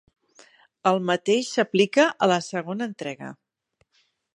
[0.93, 3.35] El mateix s'aplica a la segona entrega.